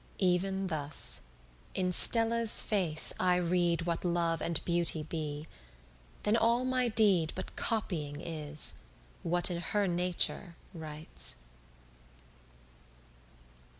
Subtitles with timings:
[0.17, 1.21] Even thus:
[1.75, 5.47] in Stella's face I read What love and beauty be,
[6.23, 8.81] then all my deed But copying is,
[9.21, 11.43] what in her Nature writes.